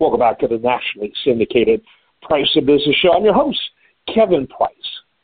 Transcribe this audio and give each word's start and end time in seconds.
Welcome 0.00 0.20
back 0.20 0.38
to 0.38 0.48
the 0.48 0.56
nationally 0.56 1.12
syndicated 1.22 1.82
Price 2.22 2.48
of 2.56 2.64
Business 2.64 2.96
Show. 3.02 3.12
I'm 3.12 3.22
your 3.22 3.34
host, 3.34 3.60
Kevin 4.08 4.46
Price, 4.46 4.70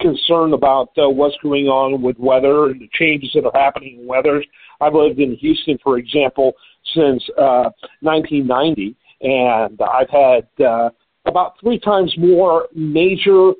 concerned 0.00 0.54
about 0.54 0.88
uh, 0.96 1.10
what's 1.10 1.36
going 1.42 1.66
on 1.66 2.00
with 2.00 2.18
weather 2.18 2.70
and 2.70 2.80
the 2.80 2.88
changes 2.94 3.32
that 3.34 3.44
are 3.44 3.52
happening 3.54 3.98
in 4.00 4.06
weather. 4.06 4.42
I've 4.80 4.94
lived 4.94 5.18
in 5.18 5.36
Houston, 5.36 5.76
for 5.82 5.98
example, 5.98 6.54
since 6.94 7.22
uh, 7.36 7.68
1990, 8.00 8.96
and 9.20 9.78
I've 9.82 10.08
had 10.08 10.48
uh, 10.64 10.88
about 11.26 11.60
three 11.60 11.78
times 11.78 12.14
more 12.16 12.68
major 12.74 13.52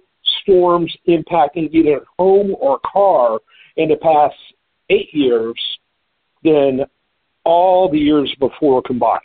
storms 0.42 0.94
impacting 1.08 1.72
either 1.72 2.00
home 2.18 2.54
or 2.60 2.78
car 2.80 3.38
in 3.77 3.88
the 3.88 3.96
past 3.96 4.34
eight 4.90 5.12
years 5.12 5.54
than 6.42 6.80
all 7.44 7.90
the 7.90 7.98
years 7.98 8.34
before 8.38 8.82
combined. 8.82 9.20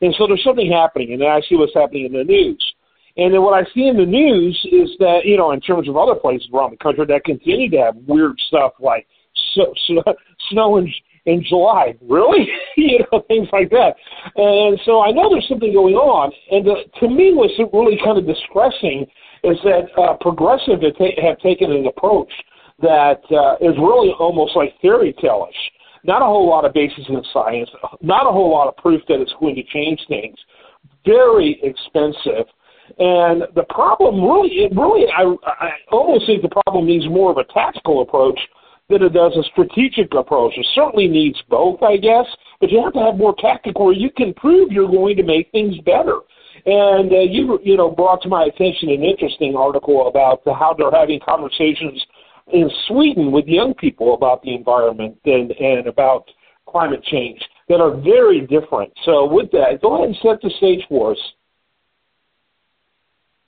And 0.00 0.14
so 0.18 0.26
there's 0.26 0.44
something 0.44 0.70
happening, 0.70 1.12
and 1.12 1.24
I 1.24 1.40
see 1.48 1.56
what's 1.56 1.74
happening 1.74 2.06
in 2.06 2.12
the 2.12 2.24
news. 2.24 2.74
And 3.16 3.32
then 3.32 3.42
what 3.42 3.54
I 3.54 3.64
see 3.72 3.86
in 3.86 3.96
the 3.96 4.06
news 4.06 4.58
is 4.72 4.90
that, 4.98 5.20
you 5.24 5.36
know, 5.36 5.52
in 5.52 5.60
terms 5.60 5.88
of 5.88 5.96
other 5.96 6.16
places 6.16 6.48
around 6.52 6.72
the 6.72 6.76
country 6.78 7.06
that 7.06 7.24
continue 7.24 7.70
to 7.70 7.76
have 7.78 7.96
weird 8.08 8.36
stuff 8.48 8.72
like 8.80 9.06
so, 9.54 9.72
snow 10.50 10.78
in, 10.78 10.92
in 11.26 11.44
July. 11.44 11.94
Really? 12.02 12.48
you 12.76 12.98
know, 13.12 13.22
things 13.28 13.48
like 13.52 13.70
that. 13.70 13.94
And 14.36 14.80
so 14.84 15.00
I 15.00 15.12
know 15.12 15.30
there's 15.30 15.48
something 15.48 15.72
going 15.72 15.94
on. 15.94 16.32
And 16.50 16.66
the, 16.66 16.74
to 17.00 17.08
me, 17.08 17.32
what's 17.32 17.54
really 17.72 17.98
kind 18.04 18.18
of 18.18 18.26
distressing 18.26 19.06
is 19.44 19.58
that 19.64 19.86
uh, 20.00 20.14
progressive 20.20 20.80
have, 20.82 20.96
ta- 20.96 21.20
have 21.22 21.38
taken 21.38 21.70
an 21.70 21.86
approach 21.86 22.32
that 22.80 23.22
uh, 23.30 23.56
is 23.60 23.76
really 23.78 24.10
almost 24.18 24.56
like 24.56 24.74
fairy 24.80 25.14
tale-ish. 25.20 25.56
Not 26.02 26.22
a 26.22 26.26
whole 26.26 26.48
lot 26.48 26.64
of 26.64 26.74
basis 26.74 27.04
in 27.08 27.22
science, 27.32 27.70
not 28.02 28.26
a 28.26 28.32
whole 28.32 28.50
lot 28.50 28.68
of 28.68 28.76
proof 28.76 29.00
that 29.08 29.20
it's 29.20 29.32
going 29.40 29.54
to 29.54 29.62
change 29.64 30.00
things. 30.08 30.36
Very 31.06 31.58
expensive. 31.62 32.46
And 32.98 33.44
the 33.54 33.64
problem 33.70 34.22
really, 34.22 34.50
it 34.64 34.72
really, 34.76 35.06
I, 35.10 35.34
I 35.46 35.70
almost 35.90 36.26
think 36.26 36.42
the 36.42 36.60
problem 36.66 36.86
needs 36.86 37.08
more 37.08 37.30
of 37.30 37.38
a 37.38 37.44
tactical 37.52 38.02
approach 38.02 38.38
than 38.90 39.02
it 39.02 39.14
does 39.14 39.32
a 39.36 39.42
strategic 39.44 40.12
approach. 40.14 40.52
It 40.56 40.66
certainly 40.74 41.08
needs 41.08 41.40
both, 41.48 41.82
I 41.82 41.96
guess, 41.96 42.26
but 42.60 42.70
you 42.70 42.82
have 42.84 42.92
to 42.92 43.00
have 43.00 43.16
more 43.16 43.34
tactical 43.38 43.86
where 43.86 43.94
you 43.94 44.10
can 44.10 44.34
prove 44.34 44.70
you're 44.70 44.90
going 44.90 45.16
to 45.16 45.22
make 45.22 45.50
things 45.52 45.76
better. 45.86 46.18
And 46.66 47.12
uh, 47.12 47.18
you, 47.20 47.58
you 47.62 47.76
know, 47.76 47.90
brought 47.90 48.22
to 48.22 48.28
my 48.28 48.44
attention 48.44 48.88
an 48.88 49.02
interesting 49.02 49.54
article 49.54 50.08
about 50.08 50.42
how 50.46 50.74
they're 50.76 50.90
having 50.90 51.20
conversations 51.20 52.02
in 52.52 52.70
Sweden 52.88 53.32
with 53.32 53.46
young 53.46 53.74
people 53.74 54.14
about 54.14 54.42
the 54.42 54.54
environment 54.54 55.18
and, 55.24 55.50
and 55.52 55.86
about 55.86 56.24
climate 56.66 57.02
change 57.04 57.40
that 57.68 57.80
are 57.80 57.94
very 58.00 58.46
different. 58.46 58.92
So, 59.04 59.26
with 59.26 59.50
that, 59.52 59.80
go 59.82 59.96
ahead 59.96 60.08
and 60.08 60.16
set 60.22 60.40
the 60.42 60.50
stage 60.56 60.84
for 60.88 61.12
us. 61.12 61.18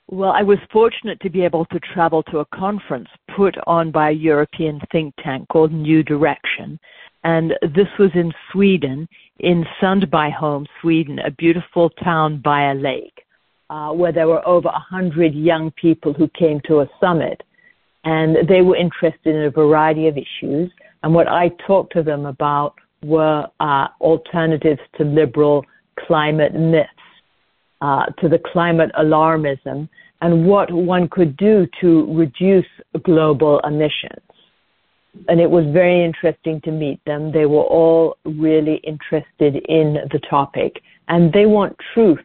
Well, 0.09 0.31
I 0.31 0.41
was 0.41 0.57
fortunate 0.71 1.19
to 1.19 1.29
be 1.29 1.43
able 1.43 1.65
to 1.65 1.79
travel 1.93 2.23
to 2.23 2.39
a 2.39 2.45
conference 2.45 3.09
put 3.35 3.55
on 3.67 3.91
by 3.91 4.11
a 4.11 4.13
European 4.13 4.79
think 4.89 5.13
tank 5.21 5.47
called 5.49 5.73
New 5.73 6.01
Direction. 6.01 6.79
And 7.25 7.53
this 7.61 7.89
was 7.99 8.11
in 8.13 8.31
Sweden, 8.51 9.09
in 9.39 9.65
Sundbyholm, 9.81 10.65
Sweden, 10.81 11.19
a 11.19 11.31
beautiful 11.31 11.89
town 11.89 12.41
by 12.41 12.71
a 12.71 12.75
lake, 12.75 13.23
uh, 13.69 13.91
where 13.91 14.11
there 14.11 14.27
were 14.27 14.45
over 14.47 14.69
a 14.69 14.79
hundred 14.79 15.33
young 15.35 15.71
people 15.71 16.13
who 16.13 16.27
came 16.29 16.61
to 16.67 16.79
a 16.79 16.89
summit 16.99 17.43
and 18.03 18.47
they 18.47 18.61
were 18.61 18.77
interested 18.77 19.35
in 19.35 19.43
a 19.43 19.49
variety 19.49 20.07
of 20.07 20.17
issues. 20.17 20.71
And 21.03 21.13
what 21.13 21.27
I 21.27 21.49
talked 21.67 21.93
to 21.93 22.03
them 22.03 22.25
about 22.25 22.75
were 23.03 23.45
uh, 23.59 23.87
alternatives 23.99 24.79
to 24.97 25.03
liberal 25.03 25.65
climate 26.07 26.53
myths, 26.53 26.89
uh, 27.81 28.05
to 28.19 28.29
the 28.29 28.39
climate 28.39 28.91
alarmism, 28.97 29.89
and 30.21 30.47
what 30.47 30.71
one 30.71 31.09
could 31.09 31.35
do 31.37 31.67
to 31.81 32.13
reduce 32.13 32.65
global 33.03 33.59
emissions. 33.59 34.26
And 35.27 35.39
it 35.39 35.49
was 35.49 35.65
very 35.73 36.03
interesting 36.03 36.61
to 36.61 36.71
meet 36.71 37.03
them. 37.05 37.31
They 37.31 37.45
were 37.45 37.63
all 37.63 38.17
really 38.25 38.75
interested 38.77 39.55
in 39.67 39.97
the 40.11 40.19
topic, 40.29 40.81
and 41.07 41.31
they 41.33 41.45
want 41.45 41.75
truth, 41.93 42.23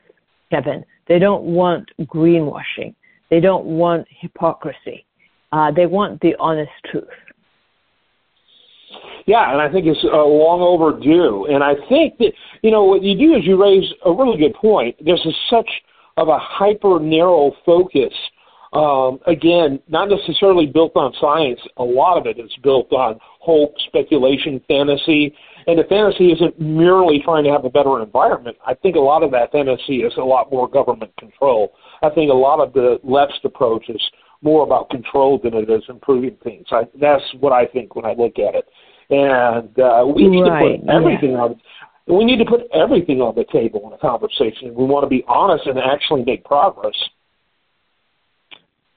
Kevin. 0.51 0.85
They 1.09 1.19
don't 1.19 1.43
want 1.43 1.91
greenwashing. 2.03 2.95
They 3.31 3.41
don't 3.41 3.65
want 3.65 4.07
hypocrisy. 4.09 5.07
Uh, 5.53 5.71
they 5.71 5.87
want 5.87 6.21
the 6.21 6.35
honest 6.39 6.71
truth. 6.91 7.05
Yeah, 9.27 9.53
and 9.53 9.61
I 9.61 9.71
think 9.71 9.87
it's 9.87 10.05
uh, 10.05 10.25
long 10.25 10.61
overdue. 10.61 11.47
And 11.47 11.63
I 11.63 11.75
think 11.89 12.19
that 12.19 12.33
you 12.63 12.71
know 12.71 12.85
what 12.85 13.03
you 13.03 13.17
do 13.17 13.35
is 13.37 13.45
you 13.45 13.61
raise 13.61 13.91
a 14.05 14.13
really 14.13 14.39
good 14.39 14.55
point. 14.55 14.97
There's 15.05 15.25
a, 15.27 15.33
such 15.49 15.69
of 16.17 16.29
a 16.29 16.39
hyper 16.39 16.99
narrow 17.01 17.53
focus. 17.65 18.13
Um, 18.73 19.19
again, 19.27 19.81
not 19.89 20.09
necessarily 20.09 20.67
built 20.67 20.93
on 20.97 21.13
science. 21.21 21.61
A 21.77 21.85
lot 21.85 22.17
of 22.17 22.27
it 22.27 22.39
is 22.39 22.51
built 22.63 22.91
on 22.93 23.19
hope, 23.21 23.75
speculation, 23.87 24.61
fantasy. 24.67 25.35
And 25.67 25.79
the 25.79 25.85
fantasy 25.85 26.33
isn't 26.33 26.59
merely 26.59 27.21
trying 27.23 27.45
to 27.45 27.51
have 27.51 27.65
a 27.65 27.71
better 27.71 28.03
environment. 28.03 28.57
I 28.67 28.75
think 28.75 28.97
a 28.97 29.01
lot 29.01 29.23
of 29.23 29.31
that 29.33 29.53
fantasy 29.53 29.99
is 29.99 30.13
a 30.17 30.25
lot 30.25 30.51
more 30.51 30.69
government 30.69 31.15
control. 31.19 31.75
I 32.03 32.09
think 32.11 32.31
a 32.31 32.35
lot 32.35 32.61
of 32.61 32.73
the 32.73 32.99
left's 33.05 33.41
approach 33.45 33.89
is 33.89 34.01
more 34.41 34.65
about 34.65 34.91
control 34.91 35.39
than 35.39 35.55
it 35.55 35.71
is 35.71 35.83
improving 35.89 36.37
things. 36.43 36.67
I, 36.71 36.85
that's 37.01 37.23
what 37.41 37.53
I 37.53 37.67
think 37.67 37.95
when 37.95 38.05
I 38.05 38.15
look 38.15 38.39
at 38.39 38.55
it. 38.55 38.69
And 39.11 39.79
uh, 39.79 40.05
we 40.07 40.29
need 40.29 40.49
right. 40.49 40.73
to 40.73 40.79
put 40.79 40.91
everything 40.91 41.33
yeah. 41.33 41.39
on. 41.39 41.61
We 42.09 42.25
need 42.25 42.39
to 42.39 42.45
put 42.45 42.63
everything 42.75 43.21
on 43.21 43.35
the 43.37 43.45
table 43.53 43.87
in 43.87 43.93
a 43.93 43.99
conversation. 43.99 44.75
We 44.75 44.85
want 44.85 45.05
to 45.05 45.09
be 45.09 45.23
honest 45.29 45.67
and 45.67 45.79
actually 45.79 46.25
make 46.25 46.45
progress. 46.45 46.95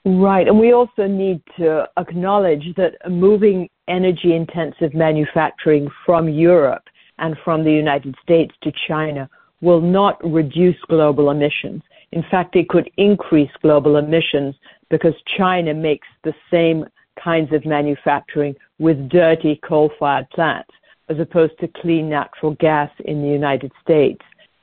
Right, 0.06 0.48
and 0.48 0.60
we 0.60 0.72
also 0.72 1.08
need 1.08 1.42
to 1.58 1.90
acknowledge 1.98 2.76
that 2.78 2.94
moving 3.10 3.68
energy 3.88 4.36
intensive 4.36 4.94
manufacturing 4.94 5.90
from 6.06 6.30
Europe 6.30 6.84
and 7.18 7.36
from 7.44 7.64
the 7.64 7.72
United 7.72 8.16
States 8.22 8.54
to 8.62 8.72
China 8.88 9.28
will 9.62 9.82
not 9.82 10.24
reduce 10.24 10.78
global 10.90 11.32
emissions. 11.32 11.82
In 12.12 12.24
fact, 12.30 12.56
it 12.56 12.70
could 12.70 12.90
increase 12.98 13.50
global 13.64 13.98
emissions 13.98 14.54
because 14.92 15.16
China 15.38 15.74
makes 15.74 16.08
the 16.24 16.36
same 16.52 16.86
kinds 17.22 17.52
of 17.52 17.66
manufacturing 17.66 18.56
with 18.78 19.10
dirty 19.10 19.60
coal 19.68 19.90
fired 19.98 20.30
plants 20.30 20.70
as 21.10 21.18
opposed 21.20 21.58
to 21.60 21.68
clean 21.82 22.10
natural 22.10 22.56
gas 22.60 22.92
in 23.06 23.24
the 23.24 23.28
United 23.28 23.72
States 23.82 24.22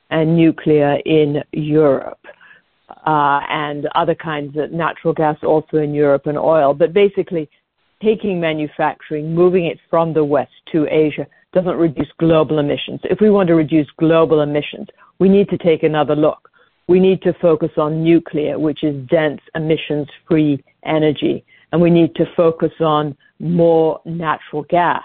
and 0.09 0.37
nuclear 0.37 0.99
in 1.05 1.43
Europe. 1.51 2.19
Uh, 2.89 3.39
and 3.49 3.87
other 3.95 4.13
kinds 4.13 4.57
of 4.57 4.71
natural 4.71 5.13
gas 5.13 5.37
also 5.43 5.77
in 5.77 5.93
Europe 5.93 6.25
and 6.25 6.37
oil. 6.37 6.73
But 6.73 6.93
basically, 6.93 7.49
taking 8.01 8.39
manufacturing, 8.39 9.33
moving 9.33 9.65
it 9.65 9.79
from 9.89 10.13
the 10.13 10.23
West 10.23 10.51
to 10.73 10.85
Asia 10.91 11.25
doesn't 11.53 11.77
reduce 11.77 12.09
global 12.19 12.59
emissions. 12.59 12.99
If 13.03 13.19
we 13.21 13.29
want 13.29 13.47
to 13.47 13.55
reduce 13.55 13.87
global 13.97 14.41
emissions, 14.41 14.87
we 15.19 15.29
need 15.29 15.49
to 15.49 15.57
take 15.57 15.83
another 15.83 16.15
look 16.15 16.49
we 16.87 16.99
need 16.99 17.21
to 17.21 17.33
focus 17.41 17.71
on 17.77 18.03
nuclear, 18.03 18.59
which 18.59 18.83
is 18.83 19.07
dense 19.07 19.41
emissions 19.55 20.07
free 20.27 20.63
energy. 20.85 21.45
and 21.71 21.81
we 21.81 21.89
need 21.89 22.13
to 22.13 22.25
focus 22.37 22.71
on 22.81 23.17
more 23.39 23.99
natural 24.05 24.61
gas. 24.69 25.01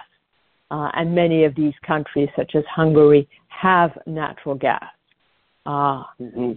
Uh, 0.71 0.91
and 0.93 1.15
many 1.15 1.45
of 1.45 1.55
these 1.55 1.73
countries, 1.87 2.29
such 2.37 2.55
as 2.55 2.65
Hungary, 2.67 3.27
have 3.49 3.91
natural 4.07 4.55
gas. 4.55 4.85
Uh, 5.65 6.05
mm-hmm. 6.21 6.53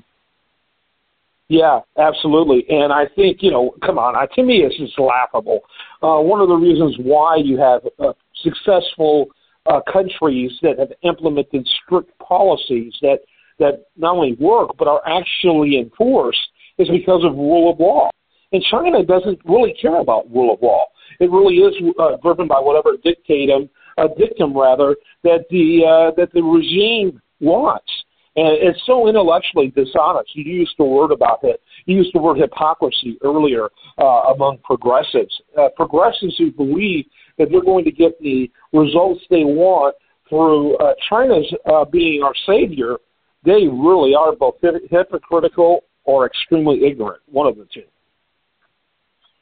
Yeah, 1.51 1.81
absolutely. 1.97 2.63
And 2.69 2.93
I 2.93 3.07
think, 3.13 3.39
you 3.43 3.51
know, 3.51 3.75
come 3.85 3.99
on, 3.99 4.15
to 4.35 4.41
me, 4.41 4.63
it's 4.63 4.77
just 4.77 4.97
laughable. 4.97 5.59
Uh, 6.01 6.23
one 6.23 6.39
of 6.39 6.47
the 6.47 6.55
reasons 6.55 6.95
why 6.97 7.35
you 7.35 7.57
have 7.57 7.81
uh, 7.99 8.13
successful 8.41 9.25
uh, 9.65 9.81
countries 9.91 10.53
that 10.61 10.79
have 10.79 10.93
implemented 11.03 11.67
strict 11.83 12.17
policies 12.19 12.93
that, 13.01 13.19
that 13.59 13.83
not 13.97 14.15
only 14.15 14.37
work 14.39 14.69
but 14.79 14.87
are 14.87 15.01
actually 15.05 15.77
enforced 15.77 16.39
is 16.77 16.87
because 16.87 17.21
of 17.25 17.33
rule 17.35 17.73
of 17.73 17.81
law. 17.81 18.09
And 18.53 18.63
China 18.71 19.03
doesn't 19.03 19.39
really 19.43 19.73
care 19.73 19.99
about 19.99 20.31
rule 20.33 20.53
of 20.53 20.61
law. 20.61 20.85
It 21.19 21.29
really 21.29 21.55
is 21.55 21.75
uh, 21.99 22.15
driven 22.23 22.47
by 22.47 22.61
whatever 22.61 22.95
dictatum, 23.03 23.67
uh, 23.97 24.07
dictum 24.17 24.57
rather, 24.57 24.95
that 25.25 25.43
the 25.49 25.83
uh, 25.83 26.15
that 26.15 26.31
the 26.31 26.43
regime 26.43 27.21
wants. 27.41 27.91
And 28.37 28.57
it's 28.61 28.79
so 28.85 29.09
intellectually 29.09 29.73
dishonest. 29.75 30.35
You 30.35 30.43
used 30.43 30.73
the 30.77 30.85
word 30.85 31.11
about 31.11 31.39
it. 31.43 31.61
You 31.85 31.97
used 31.97 32.11
the 32.13 32.21
word 32.21 32.37
hypocrisy 32.37 33.17
earlier 33.23 33.69
uh, 33.97 34.33
among 34.33 34.59
progressives. 34.63 35.33
Uh, 35.57 35.67
progressives 35.75 36.37
who 36.37 36.51
believe 36.51 37.05
that 37.37 37.49
they're 37.51 37.61
going 37.61 37.83
to 37.85 37.91
get 37.91 38.17
the 38.21 38.49
results 38.71 39.21
they 39.29 39.43
want 39.43 39.95
through 40.29 40.77
uh, 40.77 40.93
China's 41.09 41.53
uh, 41.71 41.83
being 41.83 42.23
our 42.23 42.33
savior, 42.47 42.97
they 43.43 43.67
really 43.67 44.15
are 44.15 44.33
both 44.33 44.55
hypocritical 44.89 45.83
or 46.05 46.25
extremely 46.25 46.85
ignorant. 46.85 47.21
One 47.29 47.47
of 47.47 47.57
the 47.57 47.67
two. 47.73 47.83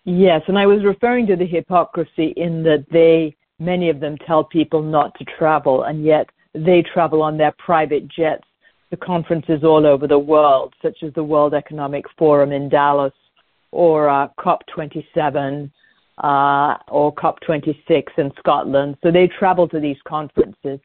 Yes, 0.05 0.41
and 0.47 0.57
I 0.57 0.65
was 0.65 0.83
referring 0.83 1.27
to 1.27 1.35
the 1.35 1.45
hypocrisy 1.45 2.33
in 2.37 2.63
that 2.63 2.85
they, 2.91 3.35
many 3.59 3.89
of 3.89 3.99
them, 3.99 4.17
tell 4.25 4.43
people 4.43 4.81
not 4.81 5.13
to 5.19 5.25
travel, 5.37 5.83
and 5.83 6.03
yet 6.03 6.27
they 6.55 6.81
travel 6.81 7.21
on 7.21 7.37
their 7.37 7.53
private 7.59 8.07
jets 8.07 8.45
to 8.91 8.97
conferences 8.97 9.63
all 9.63 9.85
over 9.85 10.07
the 10.07 10.19
world, 10.19 10.73
such 10.81 11.03
as 11.03 11.13
the 11.13 11.23
World 11.23 11.53
Economic 11.53 12.05
Forum 12.17 12.51
in 12.51 12.69
Davos 12.69 13.13
or 13.71 14.09
uh, 14.09 14.27
COP27 14.39 15.69
uh, 16.17 16.75
or 16.87 17.13
COP26 17.15 18.03
in 18.17 18.31
Scotland. 18.39 18.97
So 19.03 19.11
they 19.11 19.27
travel 19.27 19.67
to 19.69 19.79
these 19.79 19.97
conferences 20.07 20.79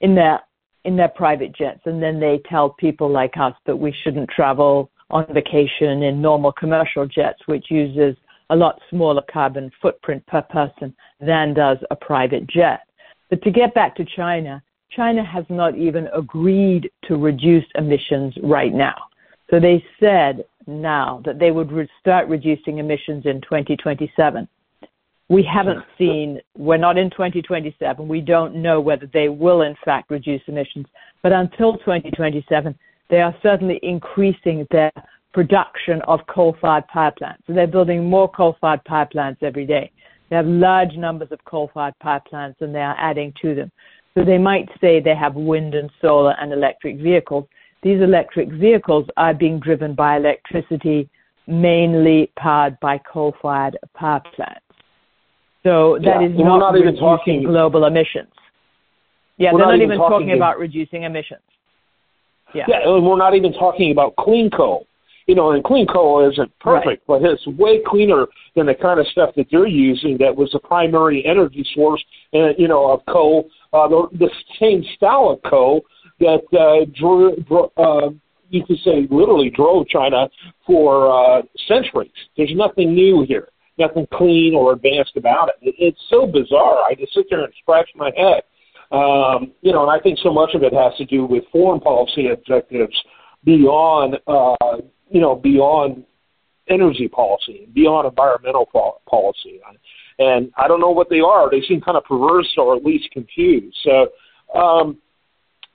in 0.00 0.14
their 0.14 0.40
in 0.84 0.96
their 0.96 1.08
private 1.08 1.52
jets, 1.52 1.80
and 1.86 2.00
then 2.00 2.20
they 2.20 2.40
tell 2.48 2.70
people 2.70 3.10
like 3.10 3.36
us 3.36 3.54
that 3.66 3.74
we 3.74 3.92
shouldn't 4.04 4.30
travel 4.30 4.88
on 5.10 5.26
vacation 5.34 6.04
in 6.04 6.22
normal 6.22 6.52
commercial 6.52 7.06
jets, 7.06 7.40
which 7.46 7.66
uses 7.70 8.16
a 8.50 8.56
lot 8.56 8.80
smaller 8.88 9.22
carbon 9.28 9.68
footprint 9.82 10.24
per 10.28 10.42
person 10.42 10.94
than 11.18 11.54
does 11.54 11.78
a 11.90 11.96
private 11.96 12.46
jet. 12.46 12.82
But 13.30 13.42
to 13.42 13.50
get 13.50 13.74
back 13.74 13.96
to 13.96 14.04
China, 14.04 14.62
China 14.96 15.22
has 15.22 15.44
not 15.50 15.76
even 15.76 16.08
agreed 16.08 16.90
to 17.04 17.16
reduce 17.16 17.64
emissions 17.74 18.34
right 18.42 18.72
now. 18.72 18.96
So 19.50 19.60
they 19.60 19.84
said 20.00 20.44
now 20.66 21.22
that 21.24 21.38
they 21.38 21.50
would 21.50 21.70
re- 21.70 21.88
start 22.00 22.28
reducing 22.28 22.78
emissions 22.78 23.26
in 23.26 23.40
2027. 23.42 24.48
We 25.28 25.42
haven't 25.42 25.84
seen, 25.98 26.40
we're 26.56 26.78
not 26.78 26.98
in 26.98 27.10
2027. 27.10 28.08
We 28.08 28.20
don't 28.20 28.56
know 28.56 28.80
whether 28.80 29.08
they 29.12 29.28
will 29.28 29.62
in 29.62 29.76
fact 29.84 30.10
reduce 30.10 30.42
emissions. 30.48 30.86
But 31.22 31.32
until 31.32 31.76
2027, 31.78 32.76
they 33.08 33.20
are 33.20 33.34
certainly 33.42 33.78
increasing 33.82 34.66
their 34.70 34.90
production 35.32 36.00
of 36.02 36.20
coal-fired 36.28 36.88
power 36.88 37.12
plants. 37.12 37.42
So 37.46 37.52
they're 37.52 37.66
building 37.66 38.08
more 38.08 38.28
coal-fired 38.30 38.84
power 38.84 39.06
plants 39.06 39.42
every 39.42 39.66
day. 39.66 39.92
They 40.30 40.36
have 40.36 40.46
large 40.46 40.96
numbers 40.96 41.30
of 41.30 41.44
coal-fired 41.44 41.98
power 42.00 42.22
plants 42.28 42.60
and 42.60 42.74
they 42.74 42.80
are 42.80 42.96
adding 42.98 43.32
to 43.42 43.54
them. 43.54 43.70
So 44.16 44.24
they 44.24 44.38
might 44.38 44.68
say 44.80 44.98
they 44.98 45.14
have 45.14 45.34
wind 45.34 45.74
and 45.74 45.90
solar 46.00 46.34
and 46.40 46.52
electric 46.52 46.98
vehicles. 46.98 47.44
These 47.82 48.00
electric 48.00 48.50
vehicles 48.50 49.06
are 49.18 49.34
being 49.34 49.60
driven 49.60 49.94
by 49.94 50.16
electricity 50.16 51.08
mainly 51.46 52.32
powered 52.36 52.80
by 52.80 52.98
coal-fired 52.98 53.78
power 53.94 54.22
plants. 54.34 54.60
So 55.62 55.98
that 56.02 56.22
yeah, 56.22 56.28
is 56.28 56.32
not, 56.36 56.58
not 56.58 56.72
reducing 56.72 56.96
talking, 56.98 57.42
global 57.42 57.84
emissions. 57.84 58.32
Yeah, 59.36 59.50
they're 59.50 59.58
not, 59.58 59.72
not 59.72 59.82
even, 59.82 59.98
talking, 59.98 60.28
talking 60.28 60.36
about 60.36 60.58
reducing 60.58 61.02
emissions. 61.02 61.40
Yeah. 62.54 62.64
yeah, 62.68 62.88
and 62.88 63.04
we're 63.04 63.18
not 63.18 63.34
even 63.34 63.52
talking 63.52 63.90
about 63.90 64.16
clean 64.16 64.50
coal. 64.50 64.86
You 65.26 65.34
know, 65.34 65.50
and 65.50 65.62
clean 65.64 65.88
coal 65.88 66.28
isn't 66.30 66.56
perfect, 66.60 67.02
right. 67.08 67.20
but 67.20 67.22
it's 67.22 67.44
way 67.58 67.80
cleaner 67.84 68.26
than 68.54 68.66
the 68.66 68.74
kind 68.74 69.00
of 69.00 69.06
stuff 69.08 69.34
that 69.36 69.46
they're 69.50 69.66
using 69.66 70.16
that 70.18 70.34
was 70.34 70.50
the 70.52 70.60
primary 70.60 71.26
energy 71.26 71.66
source, 71.74 72.02
uh, 72.32 72.50
you 72.56 72.68
know, 72.68 72.92
of 72.92 73.04
coal 73.06 73.48
uh, 73.72 73.88
the, 73.88 74.08
the 74.12 74.30
same 74.60 74.84
coal 75.48 75.84
that 76.20 76.42
uh, 76.52 76.90
drew 76.94 77.36
uh, 77.76 78.10
you 78.48 78.64
could 78.64 78.78
say 78.84 79.06
literally 79.10 79.50
drove 79.50 79.88
China 79.88 80.28
for 80.66 81.10
uh, 81.10 81.42
centuries. 81.66 82.10
There's 82.36 82.52
nothing 82.54 82.94
new 82.94 83.24
here, 83.26 83.48
nothing 83.78 84.06
clean 84.12 84.54
or 84.54 84.72
advanced 84.72 85.16
about 85.16 85.48
it. 85.48 85.54
it. 85.68 85.74
It's 85.78 86.00
so 86.08 86.26
bizarre. 86.26 86.82
I 86.88 86.94
just 86.94 87.12
sit 87.14 87.26
there 87.28 87.44
and 87.44 87.52
scratch 87.60 87.88
my 87.94 88.12
head. 88.16 88.42
Um, 88.92 89.52
you 89.62 89.72
know, 89.72 89.82
and 89.82 89.90
I 89.90 90.00
think 90.00 90.18
so 90.22 90.32
much 90.32 90.54
of 90.54 90.62
it 90.62 90.72
has 90.72 90.94
to 90.98 91.04
do 91.04 91.26
with 91.26 91.42
foreign 91.50 91.80
policy 91.80 92.28
objectives 92.28 92.96
beyond, 93.44 94.16
uh, 94.28 94.76
you 95.10 95.20
know, 95.20 95.34
beyond 95.34 96.04
energy 96.68 97.08
policy, 97.08 97.64
and 97.64 97.74
beyond 97.74 98.06
environmental 98.08 98.66
policy. 99.08 99.60
And 100.18 100.50
I 100.56 100.68
don't 100.68 100.80
know 100.80 100.90
what 100.90 101.10
they 101.10 101.20
are. 101.20 101.50
They 101.50 101.62
seem 101.62 101.80
kind 101.80 101.96
of 101.96 102.04
perverse 102.04 102.52
or 102.56 102.76
at 102.76 102.84
least 102.84 103.10
confused. 103.12 103.76
So, 103.84 104.08
um, 104.58 104.98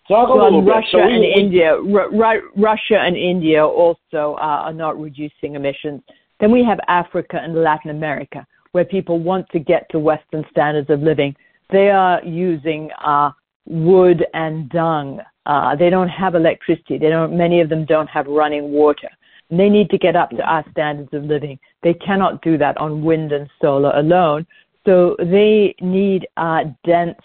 talk 0.07 0.29
a 0.29 0.33
little 0.33 0.63
Russia 0.63 0.81
bit. 0.81 0.87
So 0.91 0.99
and 0.99 1.21
we, 1.21 1.33
India, 1.33 1.75
R- 1.75 2.41
Russia 2.55 2.99
and 2.99 3.15
India 3.15 3.65
also 3.65 4.35
uh, 4.39 4.65
are 4.65 4.73
not 4.73 4.99
reducing 4.99 5.55
emissions. 5.55 6.01
Then 6.39 6.51
we 6.51 6.63
have 6.63 6.79
Africa 6.87 7.39
and 7.41 7.55
Latin 7.55 7.91
America, 7.91 8.45
where 8.71 8.83
people 8.83 9.19
want 9.19 9.47
to 9.51 9.59
get 9.59 9.87
to 9.91 9.99
Western 9.99 10.43
standards 10.49 10.89
of 10.89 11.01
living. 11.01 11.35
They 11.69 11.89
are 11.89 12.23
using 12.23 12.89
uh, 13.03 13.31
wood 13.65 14.25
and 14.33 14.69
dung. 14.69 15.21
Uh, 15.45 15.75
they 15.75 15.89
don't 15.89 16.09
have 16.09 16.35
electricity. 16.35 16.97
They 16.97 17.09
don't. 17.09 17.37
Many 17.37 17.61
of 17.61 17.69
them 17.69 17.85
don't 17.85 18.07
have 18.07 18.27
running 18.27 18.71
water. 18.71 19.09
They 19.51 19.69
need 19.69 19.89
to 19.89 19.97
get 19.97 20.15
up 20.15 20.29
to 20.31 20.41
our 20.43 20.63
standards 20.71 21.13
of 21.13 21.25
living. 21.25 21.59
They 21.83 21.93
cannot 21.93 22.41
do 22.41 22.57
that 22.57 22.77
on 22.77 23.03
wind 23.03 23.33
and 23.33 23.49
solar 23.61 23.91
alone. 23.91 24.47
So 24.85 25.15
they 25.19 25.75
need 25.81 26.27
uh, 26.37 26.63
dense 26.85 27.19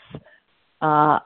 uh, 0.81 1.21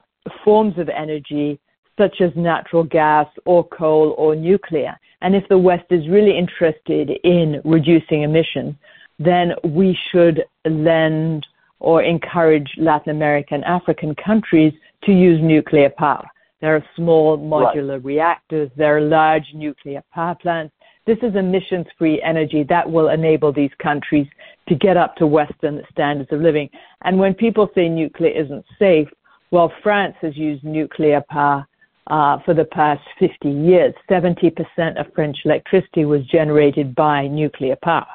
forms 0.45 0.78
of 0.78 0.88
energy, 0.88 1.59
such 1.99 2.21
as 2.21 2.30
natural 2.37 2.85
gas 2.85 3.26
or 3.47 3.66
coal 3.69 4.14
or 4.19 4.37
nuclear. 4.37 4.99
And 5.23 5.35
if 5.35 5.47
the 5.49 5.59
West 5.59 5.87
is 5.90 6.09
really 6.09 6.37
interested 6.37 7.11
in 7.25 7.61
reducing 7.64 8.23
emissions, 8.23 8.75
then 9.19 9.52
we 9.64 9.99
should 10.11 10.45
lend 10.64 11.47
or 11.78 12.02
encourage 12.02 12.71
Latin 12.76 13.11
American 13.11 13.57
and 13.57 13.64
African 13.64 14.14
countries 14.14 14.73
to 15.04 15.12
use 15.12 15.40
nuclear 15.42 15.90
power. 15.90 16.26
There 16.61 16.76
are 16.76 16.85
small 16.95 17.38
modular 17.38 17.95
right. 17.95 18.04
reactors, 18.04 18.71
there 18.76 18.97
are 18.97 19.00
large 19.00 19.47
nuclear 19.54 20.02
power 20.12 20.35
plants, 20.35 20.75
this 21.07 21.19
is 21.23 21.35
emissions 21.35 21.87
free 21.99 22.21
energy 22.23 22.64
that 22.69 22.90
will 22.90 23.09
enable 23.09 23.52
these 23.52 23.71
countries 23.83 24.26
to 24.69 24.75
get 24.75 24.97
up 24.97 25.16
to 25.16 25.26
Western 25.26 25.83
standards 25.90 26.30
of 26.33 26.40
living. 26.40 26.69
And 27.02 27.19
when 27.19 27.35
people 27.35 27.69
say 27.75 27.88
nuclear 27.88 28.30
isn't 28.30 28.64
safe, 28.78 29.09
well, 29.50 29.73
France 29.83 30.14
has 30.21 30.37
used 30.37 30.62
nuclear 30.62 31.23
power 31.28 31.66
uh, 32.07 32.38
for 32.45 32.54
the 32.54 32.64
past 32.64 33.02
50 33.19 33.49
years. 33.50 33.95
70% 34.09 34.52
of 35.00 35.12
French 35.14 35.38
electricity 35.45 36.04
was 36.04 36.25
generated 36.26 36.95
by 36.95 37.26
nuclear 37.26 37.76
power. 37.83 38.07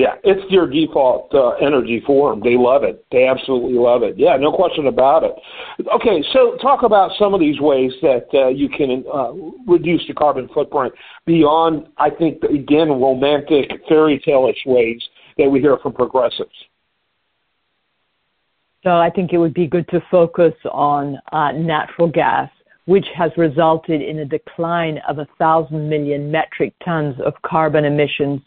Yeah, 0.00 0.14
it's 0.24 0.50
their 0.50 0.66
default 0.66 1.28
uh, 1.34 1.50
energy 1.60 2.02
form. 2.06 2.40
They 2.42 2.56
love 2.56 2.84
it. 2.84 3.04
They 3.12 3.26
absolutely 3.26 3.74
love 3.74 4.02
it. 4.02 4.16
Yeah, 4.16 4.34
no 4.38 4.50
question 4.50 4.86
about 4.86 5.24
it. 5.24 5.34
Okay, 5.94 6.24
so 6.32 6.56
talk 6.56 6.84
about 6.84 7.10
some 7.18 7.34
of 7.34 7.40
these 7.40 7.60
ways 7.60 7.92
that 8.00 8.26
uh, 8.32 8.48
you 8.48 8.70
can 8.70 9.04
uh, 9.12 9.32
reduce 9.70 10.00
the 10.08 10.14
carbon 10.14 10.48
footprint 10.54 10.94
beyond, 11.26 11.88
I 11.98 12.08
think, 12.08 12.42
again, 12.44 12.88
romantic 12.88 13.70
fairy 13.90 14.18
tale-ish 14.24 14.64
ways 14.64 15.02
that 15.36 15.50
we 15.50 15.60
hear 15.60 15.76
from 15.82 15.92
progressives. 15.92 16.48
So 18.82 18.92
I 18.92 19.10
think 19.10 19.34
it 19.34 19.36
would 19.36 19.52
be 19.52 19.66
good 19.66 19.86
to 19.88 20.00
focus 20.10 20.54
on 20.72 21.18
uh, 21.30 21.52
natural 21.52 22.08
gas, 22.08 22.48
which 22.86 23.04
has 23.14 23.32
resulted 23.36 24.00
in 24.00 24.20
a 24.20 24.24
decline 24.24 24.98
of 25.06 25.18
a 25.18 25.28
thousand 25.38 25.90
million 25.90 26.30
metric 26.30 26.72
tons 26.82 27.16
of 27.22 27.34
carbon 27.42 27.84
emissions 27.84 28.40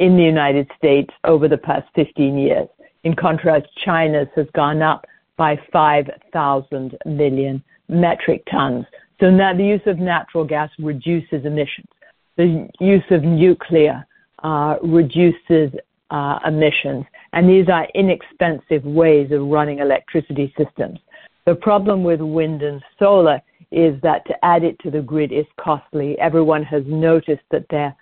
in 0.00 0.16
the 0.16 0.22
United 0.22 0.68
States 0.76 1.10
over 1.24 1.46
the 1.46 1.58
past 1.58 1.86
15 1.94 2.36
years. 2.36 2.66
In 3.04 3.14
contrast, 3.14 3.66
China's 3.84 4.28
has 4.34 4.46
gone 4.54 4.82
up 4.82 5.06
by 5.36 5.60
5,000 5.72 6.98
million 7.04 7.62
metric 7.88 8.42
tons. 8.50 8.86
So 9.20 9.30
now 9.30 9.54
the 9.54 9.64
use 9.64 9.82
of 9.86 9.98
natural 9.98 10.44
gas 10.44 10.70
reduces 10.78 11.44
emissions. 11.44 11.88
The 12.36 12.68
use 12.80 13.04
of 13.10 13.22
nuclear 13.22 14.06
uh, 14.42 14.76
reduces 14.82 15.70
uh, 16.10 16.38
emissions. 16.46 17.04
And 17.34 17.48
these 17.48 17.68
are 17.68 17.86
inexpensive 17.94 18.84
ways 18.84 19.30
of 19.32 19.46
running 19.46 19.80
electricity 19.80 20.52
systems. 20.56 20.98
The 21.44 21.54
problem 21.54 22.02
with 22.04 22.20
wind 22.20 22.62
and 22.62 22.82
solar 22.98 23.40
is 23.70 24.00
that 24.02 24.26
to 24.26 24.44
add 24.44 24.64
it 24.64 24.78
to 24.80 24.90
the 24.90 25.02
grid 25.02 25.30
is 25.30 25.46
costly. 25.58 26.18
Everyone 26.18 26.62
has 26.64 26.82
noticed 26.86 27.44
that 27.50 27.66
their 27.68 27.94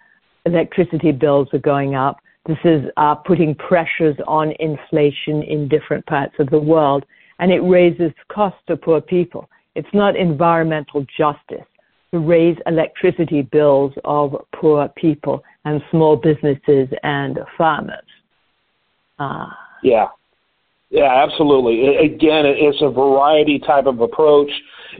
electricity 0.48 1.12
bills 1.12 1.48
are 1.52 1.58
going 1.58 1.94
up. 1.94 2.18
This 2.46 2.58
is 2.64 2.82
uh, 2.96 3.14
putting 3.14 3.54
pressures 3.54 4.16
on 4.26 4.52
inflation 4.58 5.42
in 5.42 5.68
different 5.68 6.04
parts 6.06 6.34
of 6.38 6.48
the 6.50 6.58
world, 6.58 7.04
and 7.38 7.52
it 7.52 7.60
raises 7.60 8.12
costs 8.28 8.60
to 8.68 8.76
poor 8.76 9.00
people. 9.00 9.48
It's 9.74 9.88
not 9.92 10.16
environmental 10.16 11.06
justice 11.16 11.66
to 12.10 12.18
raise 12.18 12.56
electricity 12.66 13.42
bills 13.42 13.92
of 14.04 14.34
poor 14.54 14.88
people 14.96 15.44
and 15.64 15.82
small 15.90 16.16
businesses 16.16 16.88
and 17.02 17.38
farmers. 17.56 18.08
Uh, 19.18 19.46
yeah, 19.82 20.06
yeah, 20.90 21.22
absolutely. 21.22 21.96
Again, 21.96 22.44
it's 22.46 22.80
a 22.80 22.88
variety 22.88 23.58
type 23.58 23.86
of 23.86 24.00
approach. 24.00 24.50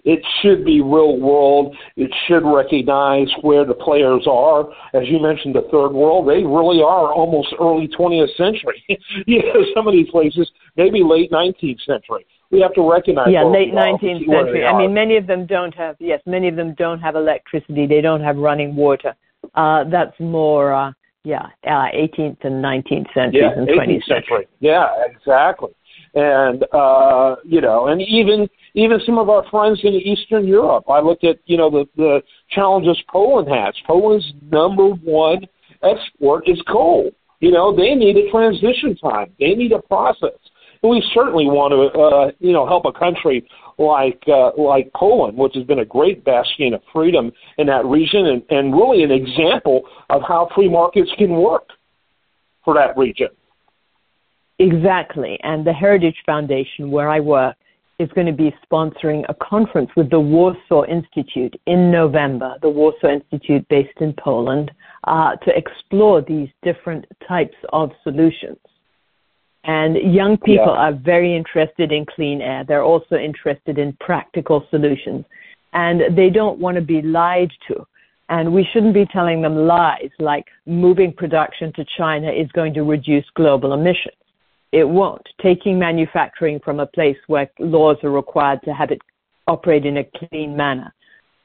It 0.04 0.21
should 0.42 0.64
be 0.64 0.83
real 0.83 1.18
world. 1.18 1.75
It 1.97 2.11
should 2.26 2.45
recognize 2.45 3.28
where 3.40 3.64
the 3.64 3.75
players 3.75 4.26
are. 4.30 4.68
As 4.92 5.09
you 5.09 5.21
mentioned, 5.21 5.54
the 5.54 5.66
third 5.73 5.92
world, 5.92 6.28
they 6.28 6.45
really 6.45 6.83
are 6.83 7.12
almost 7.12 7.54
early 7.59 7.88
20th 7.88 8.37
century. 8.37 8.85
you 9.26 9.38
know, 9.38 9.64
some 9.75 9.88
of 9.88 9.95
these 9.95 10.11
places, 10.11 10.50
maybe 10.76 11.02
late 11.02 11.30
19th 11.30 11.80
century. 11.87 12.26
We 12.50 12.61
have 12.61 12.75
to 12.75 12.90
recognize. 12.90 13.28
Yeah, 13.30 13.45
late 13.45 13.73
19th 13.73 14.26
century. 14.26 14.66
I 14.66 14.76
mean, 14.76 14.92
many 14.92 15.16
of 15.16 15.26
them 15.26 15.47
don't 15.47 15.75
have. 15.75 15.97
Yes, 15.99 16.21
many 16.26 16.49
of 16.49 16.57
them 16.57 16.75
don't 16.75 17.00
have 17.00 17.16
electricity. 17.16 17.87
They 17.87 18.02
don't 18.02 18.23
have 18.23 18.37
running 18.37 18.76
water. 18.76 19.14
Uh, 19.54 19.85
that's 19.85 20.18
more. 20.21 20.73
Uh, 20.73 20.92
yeah, 21.25 21.47
uh, 21.66 21.88
18th 21.95 22.38
and 22.42 22.64
19th 22.64 23.12
centuries 23.12 23.42
yeah, 23.42 23.52
and 23.52 23.68
20th 23.68 23.76
century. 23.76 24.02
century. 24.09 24.49
Yeah, 24.61 24.88
exactly 25.04 25.71
and 26.14 26.64
uh, 26.72 27.36
you 27.44 27.60
know, 27.60 27.88
and 27.88 28.00
even 28.02 28.48
even 28.74 29.00
some 29.04 29.18
of 29.18 29.28
our 29.28 29.48
friends 29.50 29.80
in 29.82 29.94
Eastern 29.94 30.46
Europe. 30.46 30.84
I 30.88 31.00
looked 31.00 31.24
at 31.24 31.38
you 31.46 31.56
know 31.56 31.70
the 31.70 31.86
the 31.96 32.22
challenges 32.50 32.98
Poland 33.10 33.48
has. 33.48 33.74
Poland's 33.86 34.32
number 34.50 34.88
one 34.88 35.46
export 35.82 36.48
is 36.48 36.60
coal. 36.68 37.10
You 37.40 37.52
know, 37.52 37.74
they 37.74 37.94
need 37.94 38.16
a 38.16 38.30
transition 38.30 38.96
time. 38.96 39.32
They 39.38 39.54
need 39.54 39.72
a 39.72 39.80
process. 39.82 40.38
And 40.82 40.90
we 40.90 41.02
certainly 41.14 41.46
want 41.46 41.72
to, 41.72 42.00
uh, 42.00 42.30
you 42.40 42.52
know, 42.52 42.66
help 42.66 42.84
a 42.84 42.92
country 42.92 43.48
like 43.78 44.22
uh, 44.26 44.50
like 44.56 44.92
Poland, 44.94 45.38
which 45.38 45.54
has 45.54 45.64
been 45.64 45.78
a 45.78 45.84
great 45.84 46.24
bastion 46.24 46.74
of 46.74 46.82
freedom 46.92 47.32
in 47.58 47.66
that 47.68 47.84
region, 47.84 48.26
and, 48.26 48.42
and 48.50 48.74
really 48.74 49.02
an 49.04 49.10
example 49.10 49.82
of 50.10 50.22
how 50.26 50.48
free 50.54 50.68
markets 50.68 51.10
can 51.16 51.30
work 51.30 51.68
for 52.64 52.74
that 52.74 52.96
region. 52.96 53.28
Exactly. 54.58 55.38
And 55.42 55.66
the 55.66 55.72
Heritage 55.72 56.16
Foundation, 56.26 56.90
where 56.90 57.08
I 57.08 57.20
work, 57.20 57.56
is 57.98 58.08
going 58.14 58.26
to 58.26 58.32
be 58.32 58.54
sponsoring 58.70 59.24
a 59.28 59.34
conference 59.34 59.90
with 59.96 60.08
the 60.10 60.20
Warsaw 60.20 60.84
Institute 60.84 61.60
in 61.66 61.90
November, 61.90 62.56
the 62.62 62.68
Warsaw 62.68 63.08
Institute 63.08 63.66
based 63.68 64.00
in 64.00 64.12
Poland, 64.12 64.70
uh, 65.04 65.34
to 65.36 65.56
explore 65.56 66.20
these 66.22 66.48
different 66.62 67.04
types 67.26 67.56
of 67.72 67.90
solutions. 68.04 68.58
And 69.64 69.96
young 70.14 70.38
people 70.38 70.72
yeah. 70.74 70.80
are 70.80 70.92
very 70.92 71.36
interested 71.36 71.90
in 71.90 72.06
clean 72.06 72.40
air. 72.40 72.64
They're 72.64 72.84
also 72.84 73.16
interested 73.16 73.78
in 73.78 73.96
practical 74.00 74.64
solutions. 74.70 75.24
And 75.72 76.16
they 76.16 76.30
don't 76.30 76.58
want 76.58 76.76
to 76.76 76.80
be 76.80 77.02
lied 77.02 77.50
to. 77.66 77.84
And 78.28 78.52
we 78.52 78.66
shouldn't 78.72 78.94
be 78.94 79.06
telling 79.06 79.42
them 79.42 79.56
lies 79.56 80.10
like 80.18 80.46
moving 80.66 81.12
production 81.12 81.72
to 81.74 81.84
China 81.96 82.30
is 82.30 82.50
going 82.52 82.74
to 82.74 82.82
reduce 82.82 83.24
global 83.34 83.72
emissions. 83.72 84.14
It 84.72 84.84
won't. 84.84 85.26
Taking 85.42 85.78
manufacturing 85.78 86.60
from 86.64 86.80
a 86.80 86.87
place 86.87 87.16
where 87.26 87.50
laws 87.58 87.96
are 88.02 88.10
required 88.10 88.60
to 88.64 88.72
have 88.72 88.90
it 88.90 89.00
operate 89.46 89.87
in 89.87 89.98
a 89.98 90.04
clean 90.04 90.56
manner 90.56 90.92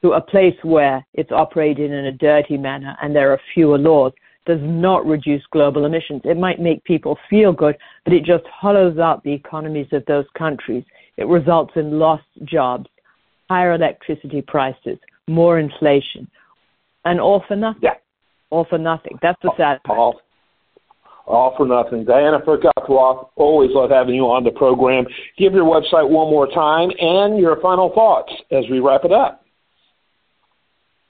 to 0.04 0.12
a 0.12 0.20
place 0.20 0.56
where 0.62 1.04
it's 1.14 1.32
operated 1.32 1.90
in 1.90 2.04
a 2.04 2.12
dirty 2.12 2.58
manner 2.58 2.94
and 3.00 3.16
there 3.16 3.32
are 3.32 3.40
fewer 3.54 3.78
laws 3.78 4.12
does 4.44 4.60
not 4.62 5.06
reduce 5.06 5.42
global 5.50 5.86
emissions. 5.86 6.20
It 6.24 6.36
might 6.36 6.60
make 6.60 6.84
people 6.84 7.18
feel 7.30 7.52
good, 7.52 7.76
but 8.04 8.12
it 8.12 8.22
just 8.24 8.44
hollows 8.46 8.98
out 8.98 9.24
the 9.24 9.32
economies 9.32 9.86
of 9.92 10.04
those 10.04 10.26
countries. 10.36 10.84
It 11.16 11.26
results 11.26 11.72
in 11.76 11.98
lost 11.98 12.24
jobs, 12.44 12.90
higher 13.48 13.72
electricity 13.72 14.42
prices, 14.42 14.98
more 15.26 15.58
inflation, 15.58 16.28
and 17.06 17.18
all 17.18 17.42
for 17.48 17.56
nothing. 17.56 17.80
Yeah. 17.84 17.94
All 18.50 18.66
for 18.68 18.76
nothing. 18.76 19.18
That's 19.22 19.40
the 19.42 19.52
sad 19.56 19.82
part. 19.84 19.98
All, 19.98 20.20
all 21.26 21.54
for 21.56 21.66
nothing. 21.66 22.04
Diana 22.04 22.38
Furchtgott-Roth, 22.40 23.30
always 23.36 23.70
love 23.72 23.90
having 23.90 24.14
you 24.14 24.24
on 24.24 24.44
the 24.44 24.50
program. 24.50 25.06
Give 25.38 25.54
your 25.54 25.64
website 25.64 26.06
one 26.08 26.30
more 26.30 26.46
time 26.46 26.90
and 26.98 27.38
your 27.38 27.58
final 27.60 27.90
thoughts 27.94 28.32
as 28.50 28.64
we 28.70 28.80
wrap 28.80 29.04
it 29.04 29.12
up. 29.12 29.42